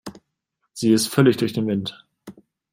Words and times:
Sie 0.73 0.91
ist 0.93 1.09
völlig 1.09 1.37
durch 1.37 1.53
den 1.53 1.67
Wind. 1.67 1.93